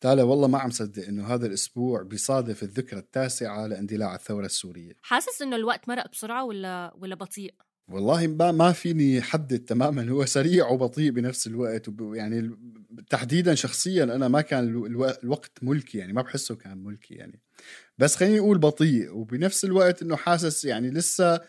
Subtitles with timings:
[0.00, 4.92] تالا والله ما عم صدق إنه هذا الأسبوع بيصادف الذكرى التاسعة لاندلاع الثورة السورية.
[5.02, 7.54] حاسس إنه الوقت مرق بسرعة ولا ولا بطيء؟
[7.88, 10.10] والله ما ما فيني حدد تماما.
[10.10, 12.50] هو سريع وبطيء بنفس الوقت يعني
[13.10, 14.68] تحديدا شخصيا أنا ما كان
[15.24, 17.40] الوقت ملكي يعني ما بحسه كان ملكي يعني.
[17.98, 21.40] بس خليني أقول بطيء وبنفس الوقت إنه حاسس يعني لسه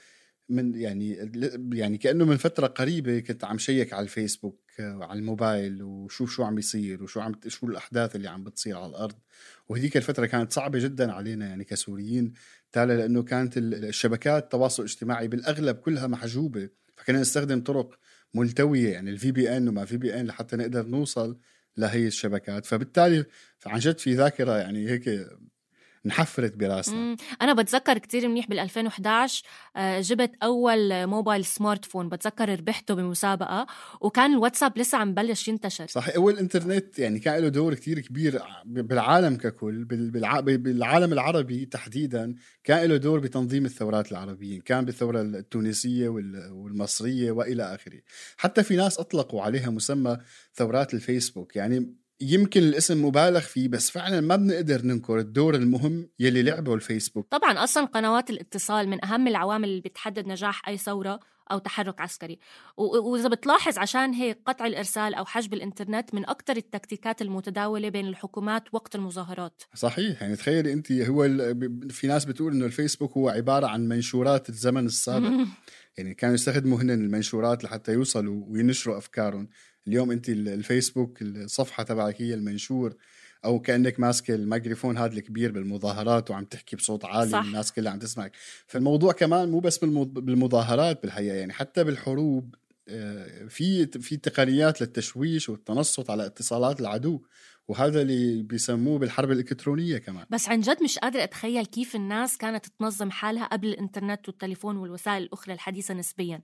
[0.49, 1.31] من يعني
[1.73, 4.68] يعني كأنه من فترة قريبة كنت عم check على الفيسبوك.
[4.79, 9.15] على الموبايل وشوف شو عم بيصير وشو عم شو الأحداث اللي عم بتصير على الأرض.
[9.69, 12.33] وهذيك الفترة كانت صعبة جدا علينا يعني كسوريين
[12.71, 16.69] تالي لأنه كانت الشبكات التواصل الاجتماعي بالأغلب كلها محجوبة.
[16.97, 17.99] فكنا نستخدم طرق
[18.33, 21.39] ملتوية يعني ال VPN وما VPN لحتى نقدر نوصل
[21.77, 22.65] لهي الشبكات.
[22.65, 23.25] فبالتالي
[23.65, 25.27] عن جد في ذاكرة يعني هيك
[26.05, 27.15] انحفرت براسنا.
[27.41, 29.43] أنا بتذكر كتير منيح بال 2011
[29.75, 33.67] آه، جبت أول موبايل سمارت فون بتذكر ربحته بمسابقة
[34.01, 35.87] وكان الواتساب لسه عم بلش ينتشر.
[35.87, 42.89] صح أول انترنت يعني كان له دور كتير كبير بالعالم ككل بالعالم العربي تحديدا كان
[42.89, 46.09] له دور بتنظيم الثورات العربية كان بالثورة التونسية
[46.51, 47.99] والمصرية وإلى آخره.
[48.37, 50.17] حتى في ناس أطلقوا عليها مسمى
[50.53, 56.43] ثورات الفيسبوك يعني يمكن الاسم مبالغ فيه بس فعلا ما بنقدر ننكر الدور المهم يلي
[56.43, 57.27] لعبه الفيسبوك.
[57.31, 61.19] طبعا أصلا قنوات الاتصال من أهم العوامل اللي بتحدد نجاح أي ثورة
[61.51, 62.39] أو تحرك عسكري.
[62.77, 68.63] وإذا بتلاحظ عشان هيك قطع الإرسال أو حجب الإنترنت من أكثر التكتيكات المتداولة بين الحكومات
[68.73, 69.61] وقت المظاهرات.
[69.75, 71.23] صحيح يعني تخيلي انت هو
[71.89, 75.29] في ناس بتقول إنه الفيسبوك هو عبارة عن منشورات الزمن السابق.
[75.99, 79.49] يعني كانوا يستخدموا هن المنشورات لحتى يوصلوا وينشروا أفكارهم.
[79.87, 82.95] اليوم انت الفيسبوك الصفحة تبعك هي المنشور
[83.45, 87.43] أو كأنك ماسك الميكروفون هذا الكبير بالمظاهرات وعم تحكي بصوت عالي صح.
[87.43, 88.31] الناس كلها عم تسمعك.
[88.67, 92.55] فالموضوع كمان مو بس بالمظاهرات بالحقيقة يعني حتى بالحروب
[92.89, 97.21] آه، في في تقنيات للتشويش والتنصت على اتصالات العدو.
[97.69, 102.65] وهذا اللي بيسموه بالحرب الإلكترونية كمان بس عن جد مش قادرة أتخيل كيف الناس كانت
[102.65, 106.41] تنظم حالها قبل الإنترنت والتليفون والوسائل الأخرى الحديثة نسبيا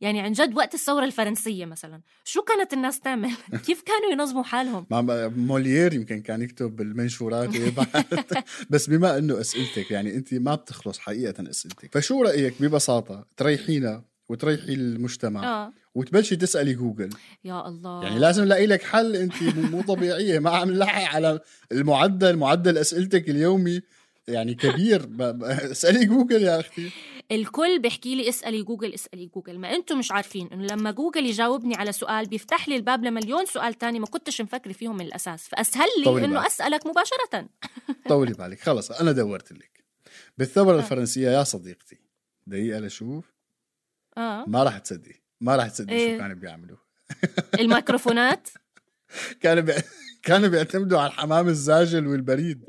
[0.00, 3.30] يعني عن جد وقت الثورة الفرنسية مثلا شو كانت الناس تعمل؟
[3.66, 4.86] كيف كانوا ينظموا حالهم؟
[5.36, 7.50] موليير يمكن كان يكتب بالمنشورات
[8.70, 14.74] بس بما أنه أسئلتك يعني أنت ما بتخلص حقيقة أسئلتك فشو رأيك ببساطة تريحينا وتريحي
[14.74, 15.72] المجتمع آه.
[15.94, 17.10] وتبلشي تسألي جوجل.
[17.44, 18.02] يا الله.
[18.02, 20.38] يعني لازم نلاقي لك حل انت مو طبيعية.
[20.38, 21.40] ما عم نلحق على
[21.72, 23.82] المعدل معدل أسئلتك اليومي.
[24.28, 25.08] يعني كبير.
[25.70, 26.90] اسألي جوجل يا أختي.
[27.32, 29.58] الكل بيحكي لي اسألي جوجل اسألي جوجل.
[29.58, 33.74] ما أنتم مش عارفين إنه لما جوجل يجاوبني على سؤال بيفتح لي الباب لمليون سؤال
[33.74, 35.48] تاني ما كنتش مفكر فيهم من الأساس.
[35.48, 37.48] فأسهل لي إنه أسألك مباشرة.
[38.08, 39.84] طولي بالك خلص أنا دورت لك.
[40.38, 40.78] بالثورة آه.
[40.78, 41.98] الفرنسية يا صديقتي
[42.46, 43.32] دقيقة لشوف.
[44.16, 44.44] آه.
[44.48, 45.23] ما راح تصدقي.
[45.40, 46.76] ما راح تصدقي إيه؟ شو كانوا بيعملوا.
[47.60, 48.48] الميكروفونات؟
[49.40, 49.72] كانوا بي...
[50.22, 52.64] كانوا بيعتمدوا على الحمام الزاجل والبريد.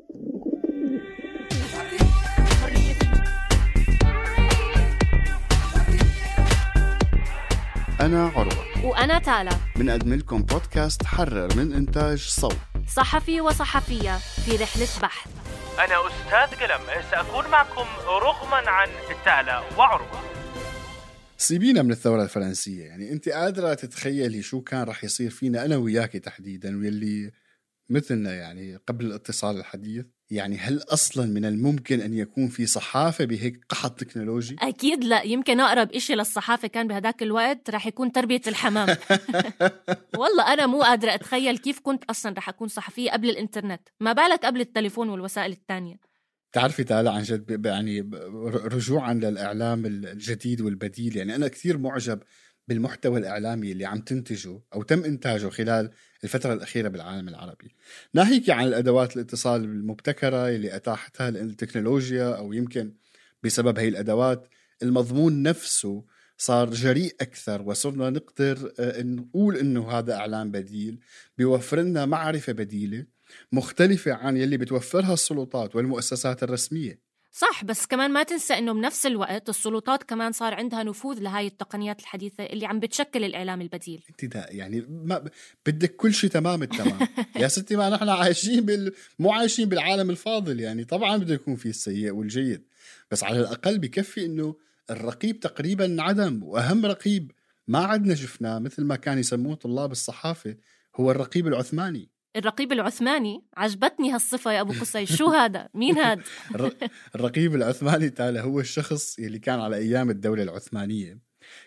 [8.02, 8.86] أنا عروة.
[8.86, 9.52] وأنا تالا.
[9.76, 12.58] بنقدم لكم بودكاست حرر من إنتاج صوت.
[12.88, 15.32] صحفي وصحفية في رحلة بحث.
[15.80, 18.88] أنا أستاذ قلم سأكون معكم رغما عن
[19.26, 20.35] تالا وعروة.
[21.46, 22.84] سيبينا من الثورة الفرنسية.
[22.84, 27.32] يعني أنت قادرة تتخيلي شو كان رح يصير فينا أنا وياكي تحديدا واللي
[27.90, 30.06] مثلنا يعني قبل الاتصال الحديث.
[30.30, 35.24] يعني هل أصلا من الممكن أن يكون في صحافة بهيك قحط تكنولوجي؟ أكيد لا.
[35.24, 38.98] يمكن أقرب إشي للصحافة كان بهداك الوقت رح يكون تربية الحمام.
[40.20, 43.82] والله أنا مو قادرة أتخيل كيف كنت أصلا رح أكون صحفية قبل الإنترنت.
[44.00, 46.15] ما بالك قبل التليفون والوسائل الثانية
[46.56, 48.10] تعرفي تعالى عن جد يعني
[48.54, 51.18] رجوعا للإعلام الجديد والبديل.
[51.18, 52.20] يعني أنا كثير معجب
[52.68, 55.92] بالمحتوى الإعلامي اللي عم تنتجه أو تم إنتاجه خلال
[56.24, 57.76] الفترة الأخيرة بالعالم العربي.
[58.14, 62.94] ناهيك عن الأدوات الاتصال المبتكرة اللي أتاحتها التكنولوجيا أو يمكن
[63.44, 64.48] بسبب هي الأدوات.
[64.84, 66.06] المضمون نفسه
[66.38, 71.00] صار جريء أكثر وصرنا نقدر آه، نقول إنه هذا إعلام بديل.
[71.38, 73.06] بيوفر لنا معرفة بديلة
[73.52, 77.06] مختلفة عن يلي بتوفرها السلطات والمؤسسات الرسمية.
[77.38, 82.00] صح بس كمان ما تنسى إنه بنفس الوقت السلطات كمان صار عندها نفوذ لهاي التقنيات
[82.00, 84.04] الحديثة اللي عم بتشكل الإعلام البديل.
[84.10, 85.30] انت ده يعني ما
[85.66, 87.08] بدك كل شيء تمام التمام.
[87.42, 91.70] يا ستي ما نحن عايشين بال مو عايشين بالعالم الفاضل يعني طبعا بده يكون في
[91.70, 92.64] السيء والجيد.
[93.12, 94.56] بس على الأقل بكفي إنه
[94.90, 97.32] الرقيب تقريبا انعدم وأهم رقيب
[97.68, 100.56] ما عدنا شفناه مثل ما كان يسموه طلاب الصحافة
[100.96, 102.10] هو الرقيب العثماني.
[102.36, 103.44] الرقيب العثماني.
[103.58, 105.06] عجبتني هالصفة يا أبو قصي.
[105.06, 106.24] شو هذا؟ مين هذا؟
[107.16, 111.20] الرقيب العثماني تالي هو الشخص اللي كان على أيام الدولة العثمانية.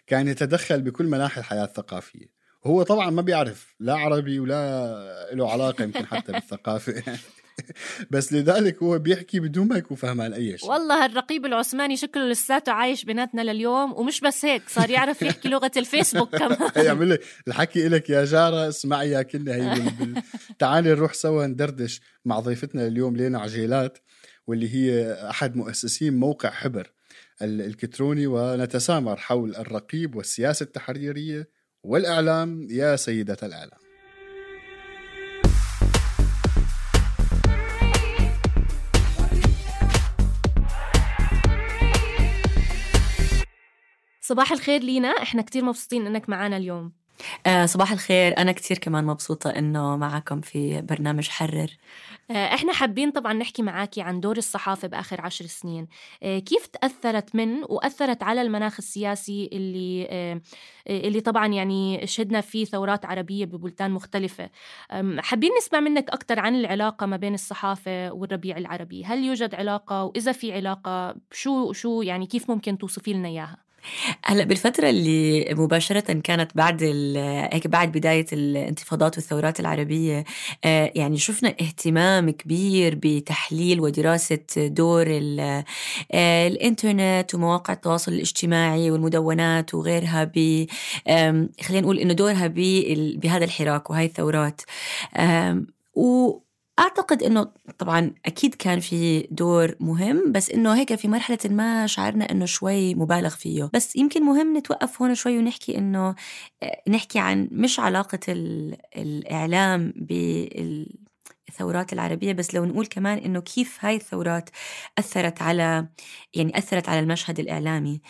[0.06, 2.26] كان يتدخل بكل مناحي الحياة الثقافية.
[2.66, 7.02] هو طبعا ما بيعرف لا عربي ولا له علاقة يمكن حتى بالثقافة.
[8.10, 10.70] بس لذلك هو بيحكي بدون ما يكون فهمان أي شيء.
[10.70, 15.70] والله الرقيب العثماني شكله لساته عايش بيناتنا لليوم ومش بس هيك صار يعرف يحكي لغة
[15.76, 16.70] الفيسبوك كمان.
[16.86, 20.22] يعمل لك الحكي لك يا جارة اسمعي يا كنا هي بال...
[20.58, 23.98] تعالي نروح سوا ندردش مع ضيفتنا اليوم لينا عجيلات
[24.46, 26.90] واللي هي أحد مؤسسين موقع حبر
[27.42, 31.48] الالكتروني ونتسامر حول الرقيب والسياسة التحريرية
[31.82, 32.66] والإعلام.
[32.70, 33.78] يا سيدة الإعلام.
[44.28, 45.08] صباح الخير لينا.
[45.08, 46.92] إحنا كتير مبسوطين إنك معنا اليوم.
[47.46, 48.38] آه صباح الخير.
[48.38, 51.70] أنا كتير كمان مبسوطة إنه معكم في برنامج حرر.
[52.30, 55.86] آه إحنا حابين طبعا نحكي معاكي عن دور الصحافة بآخر عشر سنين.
[56.22, 60.40] آه كيف تأثرت من وأثرت على المناخ السياسي اللي آه
[60.86, 64.50] اللي طبعا يعني شهدنا فيه ثورات عربية ببلدان مختلفة؟
[65.18, 69.04] حابين نسمع منك أكثر عن العلاقة ما بين الصحافة والربيع العربي.
[69.04, 73.67] هل يوجد علاقة؟ وإذا في علاقة شو شو يعني كيف ممكن توصفي لنا إياها؟
[74.24, 76.82] هلأ بالفترة اللي مباشرة كانت بعد
[77.52, 80.24] هيك بعد بداية الانتفاضات والثورات العربية
[80.64, 85.06] آه، يعني شفنا اهتمام كبير بتحليل ودراسة دور
[86.12, 90.66] آه، الإنترنت ومواقع التواصل الاجتماعي والمدونات وغيرها ب
[91.62, 94.60] خلينا نقول إنه دورها بهذا الحراك وهي الثورات.
[95.94, 96.38] و
[96.78, 102.30] أعتقد إنه طبعا أكيد كان في دور مهم بس إنه هيك في مرحلة ما شعرنا
[102.30, 103.70] إنه شوي مبالغ فيه.
[103.74, 106.14] بس يمكن مهم نتوقف هون شوي ونحكي إنه
[106.62, 108.18] آه، نحكي عن مش علاقة
[108.96, 114.50] الإعلام بالثورات العربية بس لو نقول كمان إنه كيف هاي الثورات
[114.98, 115.88] أثرت على
[116.34, 118.00] يعني أثرت على المشهد الإعلامي.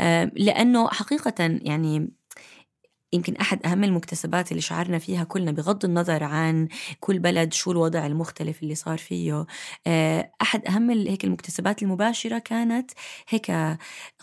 [0.00, 2.10] آه، لأنه حقيقة يعني
[3.16, 6.68] يمكن أحد أهم المكتسبات اللي شعرنا فيها كلنا بغض النظر عن
[7.00, 9.46] كل بلد شو الوضع المختلف اللي صار فيه.
[9.86, 12.90] آه، أحد أهم هيك المكتسبات المباشرة كانت
[13.28, 13.52] هيك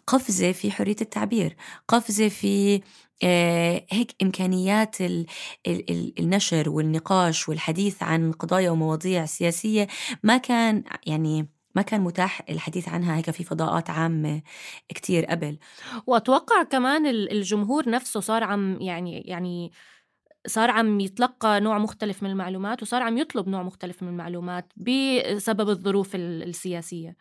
[0.08, 1.56] قفزة في حرية التعبير
[1.88, 2.82] قفزة في
[3.24, 4.96] آه، هيك إمكانيات
[6.20, 9.88] النشر والنقاش والحديث عن قضايا ومواضيع سياسية.
[10.24, 14.42] ما كان يعني ما كان متاح الحديث عنها هيك في فضاءات عامة
[14.90, 15.58] كتير قبل.
[16.08, 19.72] وأتوقع كمان الجمهور نفسه صار عم يعني يعني
[20.48, 25.70] صار عم يتلقى نوع مختلف من المعلومات وصار عم يطلب نوع مختلف من المعلومات بسبب
[25.70, 27.16] الظروف السياسية.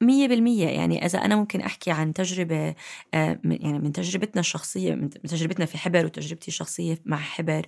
[0.00, 0.68] مية بالمية.
[0.68, 2.74] يعني إذا أنا ممكن أحكي عن تجربة
[3.14, 7.66] آه، يعني من تجربتنا الشخصية من تجربتنا في حبر وتجربتي الشخصية مع حبر.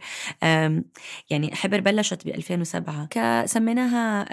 [1.31, 4.27] يعني حبر بلشت ب 2007 سميناها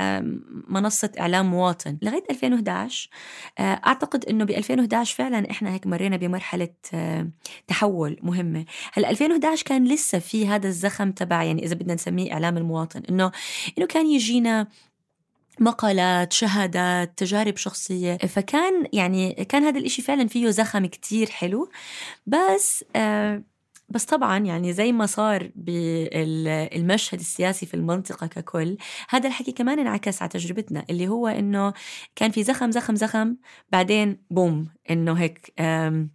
[0.67, 1.97] منصة إعلام مواطن.
[2.01, 3.09] لغاية 2011
[3.59, 6.69] آه، أعتقد إنه ب 2011 فعلا إحنا هيك مرينا بمرحلة
[7.67, 8.65] تحول مهمة.
[8.93, 13.31] هلأ 2011 كان لسه في هذا الزخم تبع يعني إذا بدنا نسميه إعلام المواطن إنه
[13.77, 14.67] إنه كان يجينا
[15.59, 18.17] مقالات شهادات تجارب شخصية.
[18.17, 21.69] فكان يعني كان هذا الإشي فعلا فيه زخم كتير حلو.
[22.27, 23.43] بس آه
[23.89, 28.77] بس طبعا يعني زي ما صار بالمشهد السياسي في المنطقة ككل
[29.09, 31.73] هذا الحكي كمان انعكس على تجربتنا اللي هو إنه
[32.15, 33.35] كان في زخم زخم زخم
[33.71, 36.07] بعدين بوم إنه هيك آه،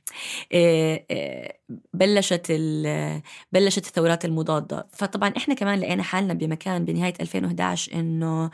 [0.52, 1.54] آه،
[1.94, 2.52] بلشت
[3.52, 4.86] بلشت الثورات المضادة.
[4.92, 8.50] فطبعا إحنا كمان لقينا حالنا بمكان بنهاية 2011 إنه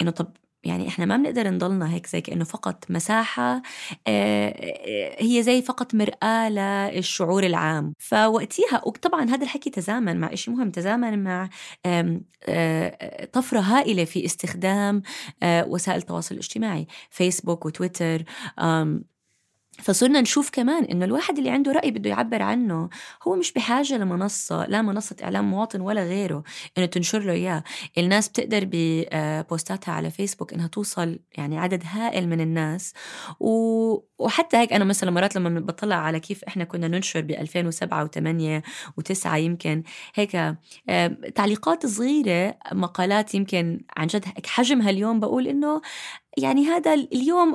[0.00, 0.32] إنه طب
[0.66, 3.62] يعني إحنا ما بنقدر نضلنا هيك زي كأنه فقط مساحة
[4.06, 7.94] آه، هي زي فقط مرآة للشعور العام.
[7.98, 11.48] فوقتها وطبعا هذا الحكي تزامن مع شيء مهم تزامن مع
[11.86, 15.02] آه، طفرة هائلة في استخدام
[15.42, 16.86] آه، وسائل التواصل الاجتماعي.
[17.10, 18.24] فيسبوك وتويتر
[19.82, 22.88] فصرنا نشوف كمان إنه الواحد اللي عنده رأي بده يعبر عنه
[23.28, 26.42] هو مش بحاجة لمنصة لا منصة إعلام مواطن ولا غيره
[26.78, 27.64] إنه تنشر له إياه.
[27.98, 32.92] الناس بتقدر ببوستاتها على فيسبوك إنها توصل يعني عدد هائل من الناس.
[33.40, 33.98] و...
[34.18, 38.62] وحتى هيك أنا مثلا مرات لما بطلع على كيف إحنا كنا ننشر ب 2007 و8
[39.00, 39.82] و9 يمكن
[40.14, 40.56] هيك
[41.34, 45.80] تعليقات صغيرة مقالات يمكن عن جد حجمها اليوم بقول إنه
[46.38, 47.54] يعني هذا اليوم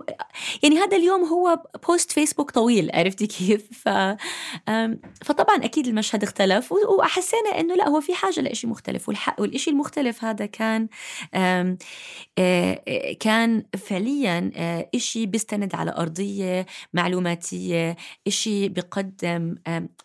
[0.63, 3.89] يعني هذا اليوم هو بوست فيسبوك طويل عرفتي كيف؟ ف
[5.25, 9.09] فطبعا أكيد المشهد اختلف وحسينا إنه لا هو في حاجة لإشي مختلف
[9.39, 10.88] والإشي المختلف هذا كان
[13.19, 14.51] كان فعليا
[14.95, 17.95] إشي بيستند على أرضية معلوماتية
[18.27, 19.55] إشي بقدم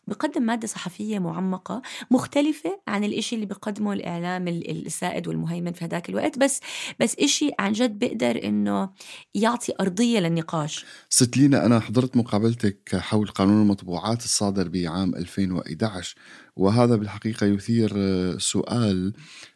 [0.06, 6.38] بقدم مادة صحفية معمقة مختلفة عن الإشي اللي بقدمه الإعلام السائد والمهيمن في هذاك الوقت
[6.38, 6.60] بس
[7.00, 8.90] بس إشي عن جد بيقدر انه إنه
[9.34, 10.84] يعطي أرضية للنقاش.
[11.08, 16.16] ست لينا أنا حضرت مقابلتك حول قانون المطبوعات الصادر بعام 2011
[16.56, 17.92] وهذا بالحقيقة يثير
[18.38, 19.12] سؤال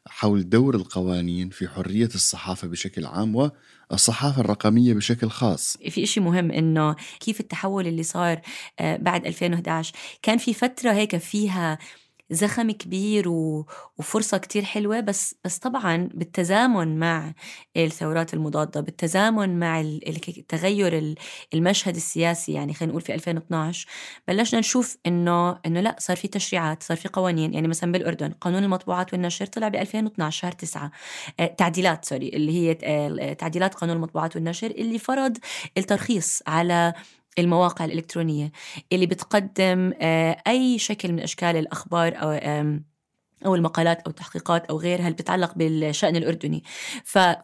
[0.07, 3.51] حول دور القوانين في حرية الصحافة بشكل عام
[3.91, 5.77] والصحافة الرقمية بشكل خاص.
[5.89, 8.41] في إشي مهم إنه كيف التحول اللي صار
[8.79, 11.79] آه، بعد 2011 كان في فترة هيك فيها
[12.31, 17.33] زخم كبير وفرصة كتير حلوة بس بس طبعا بالتزامن مع
[17.77, 21.15] الثورات المضادة بالتزامن مع التغير
[21.55, 23.89] المشهد السياسي يعني خلينا نقول في 2012
[24.29, 28.65] بلشنا نشوف إنه إنه لا صار في تشريعات صار في قوانين يعني مثلا بالأردن قانون
[28.65, 30.91] المطبوعات والنشر طلع ب 2012 شهر 9
[31.41, 35.39] آه، تعديلات سوري اللي هي آه، تعديلات قانون المطبوعات والنشر اللي فرض
[35.79, 36.95] الترخيص على
[37.39, 38.53] المواقع الإلكترونية
[38.93, 42.31] اللي بتقدم آه، أي شكل من أشكال الأخبار أو
[43.47, 46.65] أو المقالات أو التحقيقات أو غيرها اللي بتتعلق بالشأن الأردني.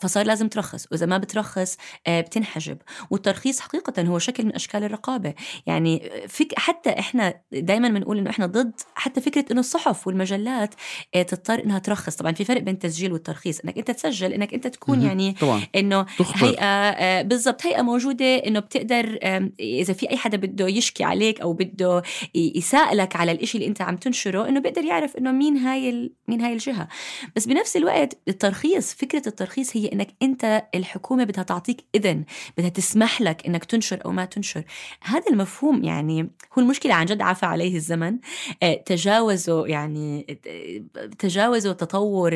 [0.00, 2.78] فصار لازم ترخص وإذا ما بترخص آه، بتنحجب.
[3.10, 5.34] والترخيص حقيقه هو شكل من أشكال الرقابة.
[5.66, 10.74] يعني فك حتى إحنا دائما بنقول إنه إحنا ضد حتى فكرة إنه الصحف والمجلات
[11.14, 12.16] آه، تضطر إنها ترخص.
[12.16, 13.60] طبعا في فرق بين التسجيل والترخيص.
[13.60, 15.34] إنك أنت تسجل إنك أنت تكون يعني.
[15.76, 19.18] إنه هيئة آه، بالضبط هيئة موجودة إنه بتقدر
[19.60, 22.02] إذا في أي حدا بده يشكي عليك أو بده
[22.34, 25.84] يسائلك على الإشي اللي أنت عم تنشره إنه بيقدر يعرف إنه مين هاي
[26.29, 26.88] مين هاي الجهة.
[27.37, 32.25] بس بنفس الوقت الترخيص فكرة الترخيص هي إنك أنت الحكومة بدها تعطيك إذن
[32.59, 34.64] بدها تسمح لك إنك تنشر أو ما تنشر.
[35.03, 38.19] هذا المفهوم يعني هو المشكلة عن جد عفى عليه الزمن.
[38.62, 40.38] آه، تجاوزوا يعني
[41.19, 42.33] تجاوزوا تطور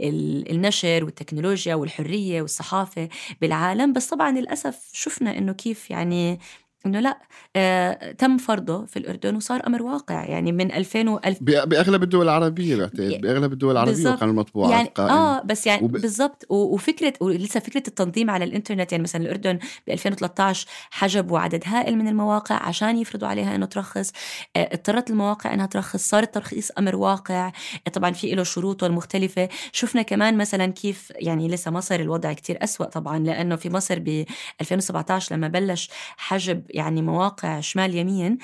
[0.00, 3.08] النشر والتكنولوجيا والحرية والصحافة
[3.40, 3.92] بالعالم.
[3.92, 6.38] بس طبعا للأسف شفنا إنه كيف يعني
[6.86, 7.18] إنه لا
[7.56, 10.24] آه تم فرضه في الأردن وصار أمر واقع.
[10.24, 15.10] يعني من 2000 و بأغلب الدول العربية بعتقد بأغلب الدول العربية وقانون المطبوعات يعني قائم.
[15.10, 15.92] آه بس يعني وب...
[15.92, 16.46] بالضبط.
[16.50, 22.08] وفكرة ولسه فكرة التنظيم على الإنترنت يعني مثلا الأردن ب 2013 حجبوا عدد هائل من
[22.08, 24.12] المواقع عشان يفرضوا عليها إنه ترخص.
[24.56, 26.08] آه اضطرت المواقع إنها ترخص.
[26.08, 27.52] صار الترخيص أمر واقع.
[27.86, 32.64] آه طبعا في له شروطه المختلفه شفنا كمان مثلا كيف يعني لسه مصر الوضع كتير
[32.64, 34.24] أسوأ طبعا لأنه في مصر ب
[34.60, 38.38] 2017 لما بلش حجب يعني مواقع شمال يمين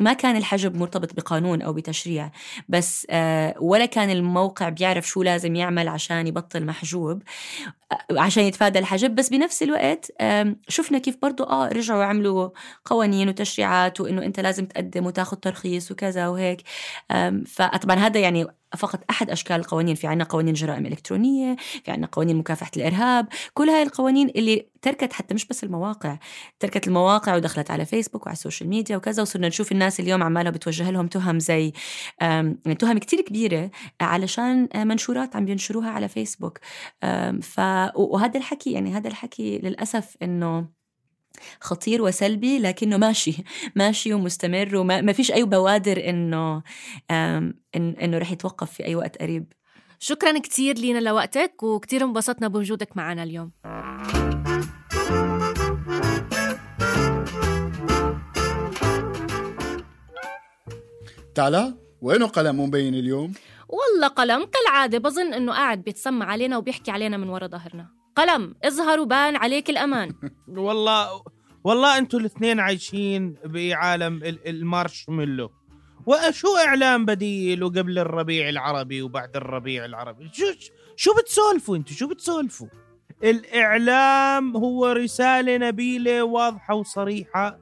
[0.00, 2.30] ما كان الحجب مرتبط بقانون أو بتشريع
[2.68, 7.22] بس آه، ولا كان الموقع بيعرف شو لازم يعمل عشان يبطل محجوب
[7.92, 9.14] آه، عشان يتفادى الحجب.
[9.14, 10.12] بس بنفس الوقت
[10.68, 12.50] شفنا كيف برضو آه رجعوا عملوا
[12.84, 16.62] قوانين وتشريعات وإنه أنت لازم تقدم وتاخذ ترخيص وكذا وهيك.
[17.46, 22.36] فطبعا هذا يعني فقط أحد أشكال القوانين في عنا قوانين جرائم إلكترونية في عنا قوانين
[22.36, 26.18] مكافحة الإرهاب كل هاي القوانين اللي تركت حتى مش بس المواقع
[26.60, 30.50] تركت المواقع ودخلت على فيسبوك وعلى ال social media وكذا وصرنا نشوف الناس اليوم عمالها
[30.50, 31.72] بتوجه لهم تهم زي
[32.20, 36.58] يعني تهم كتير كبيرة علشان منشورات عم بينشروها على فيسبوك
[37.42, 37.60] ف
[37.94, 40.68] وهذا الحكي يعني هذا الحكي للأسف إنه
[41.60, 43.44] خطير وسلبي لكنه ماشي
[43.76, 46.62] ماشي ومستمر وما فيش أي بوادر إنه
[47.76, 49.52] إنه رح يتوقف في أي وقت قريب
[49.98, 53.50] شكرا كتير لينا لوقتك وكتير انبسطنا بوجودك معنا اليوم
[61.34, 63.32] تعالى وينه قلم مبين اليوم؟
[63.68, 67.88] والله قلم كالعادة بظن إنه قاعد بيتسمع علينا وبيحكي علينا من ورا ظهرنا.
[68.16, 70.12] قلم اظهر وبان عليك الأمان.
[70.48, 71.22] والله
[71.64, 75.50] والله أنتوا الاثنين عايشين بعالم المارشميلو.
[76.06, 80.44] وشو إعلام بديل وقبل الربيع العربي وبعد الربيع العربي؟ شو
[80.96, 82.66] شو بتسولفوا أنتوا؟ شو بتسولفوا؟
[83.24, 87.58] الإعلام هو رسالة نبيلة واضحة وصريحة.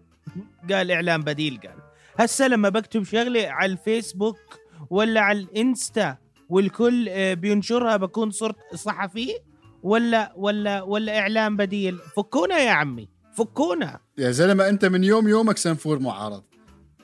[0.71, 1.77] قال إعلام بديل قال.
[2.19, 4.62] هسه لما بكتب شغله على الفيسبوك
[4.93, 6.17] ولا على الإنستا
[6.49, 9.35] والكل آه، بينشرها بكون صرت صحفي؟
[9.83, 14.01] ولا ولا ولا إعلام بديل؟ فكونا يا عمي فكونا.
[14.19, 16.43] يا زلمة أنت من يوم يومك سنفور معارض.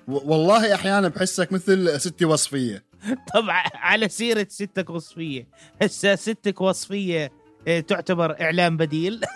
[0.09, 2.85] والله أحيانا بحسك مثل ستي وصفية.
[3.35, 5.49] طبعا على سيرة ستك وصفية.
[5.83, 7.33] هسه ستك وصفية
[7.69, 9.21] آه، تعتبر إعلام بديل.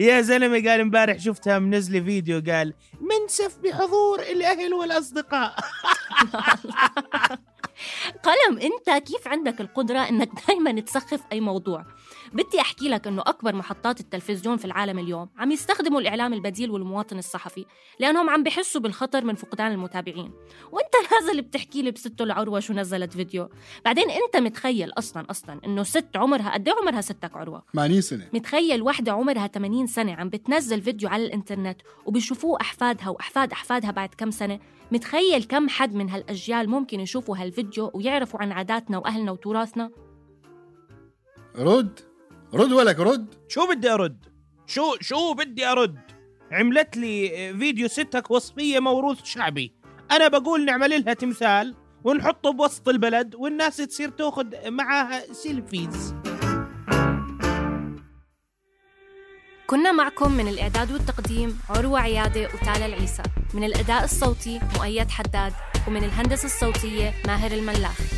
[0.00, 5.54] يا زلمة قال امبارح شفتها منزلة فيديو قال منسف بحضور الأهل والأصدقاء.
[8.22, 11.84] قلم انت كيف عندك القدرة إنك دائما تسخف أي موضوع؟
[12.32, 17.18] بدي أحكي لك إنه أكبر محطات التلفزيون في العالم اليوم عم يستخدموا الإعلام البديل والمواطن
[17.18, 17.64] الصحفي
[18.00, 20.32] لأنهم عم بحسوا بالخطر من فقدان المتابعين.
[20.72, 23.48] وأنت نازل بتحكي لي بسته العروة شو نزلت فيديو.
[23.84, 28.28] بعدين أنت متخيل أصلا أصلا إنه ست عمرها قد إيه عمرها ستك عروة؟ 80 سنة.
[28.32, 34.08] متخيل وحدة عمرها 80 سنة عم بتنزل فيديو على الإنترنت وبيشوفوه أحفادها وأحفاد أحفادها بعد
[34.18, 34.58] كم سنة؟
[34.92, 39.90] متخيل كم حد من هالأجيال ممكن يشوفوا هالفيديو ويعرفوا عن عاداتنا وأهلنا وتراثنا؟
[41.56, 42.07] رد.
[42.54, 43.34] رد ولك رد.
[43.48, 44.26] شو بدي أرد؟
[44.66, 45.98] شو شو بدي أرد؟
[46.52, 47.28] عملت لي
[47.58, 49.74] فيديو ستك وصفية موروث شعبي.
[50.10, 51.74] أنا بقول نعمل لها تمثال
[52.04, 56.14] ونحطه بوسط البلد والناس تصير تأخذ معاها selfies.
[59.66, 63.22] كنا معكم من الإعداد والتقديم عروة عيادة وتالا العيسى
[63.54, 65.52] من الأداء الصوتي مؤيد حداد
[65.88, 68.17] ومن الهندسة الصوتية ماهر الملاخ.